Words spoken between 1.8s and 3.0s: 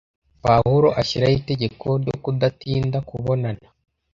ryo kudatinda